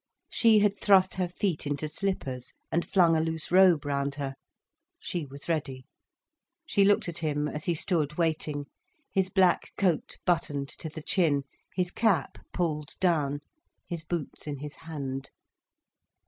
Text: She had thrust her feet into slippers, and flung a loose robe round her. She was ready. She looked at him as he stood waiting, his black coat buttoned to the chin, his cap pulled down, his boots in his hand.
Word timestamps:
She 0.31 0.57
had 0.57 0.79
thrust 0.81 1.13
her 1.13 1.27
feet 1.29 1.67
into 1.67 1.87
slippers, 1.87 2.53
and 2.71 2.83
flung 2.89 3.15
a 3.15 3.21
loose 3.21 3.51
robe 3.51 3.85
round 3.85 4.15
her. 4.15 4.33
She 4.99 5.27
was 5.27 5.47
ready. 5.47 5.85
She 6.65 6.83
looked 6.83 7.07
at 7.07 7.19
him 7.19 7.47
as 7.47 7.65
he 7.65 7.75
stood 7.75 8.17
waiting, 8.17 8.65
his 9.11 9.29
black 9.29 9.73
coat 9.77 10.17
buttoned 10.25 10.69
to 10.69 10.89
the 10.89 11.03
chin, 11.03 11.43
his 11.75 11.91
cap 11.91 12.39
pulled 12.51 12.95
down, 12.99 13.41
his 13.85 14.03
boots 14.03 14.47
in 14.47 14.57
his 14.57 14.73
hand. 14.73 15.29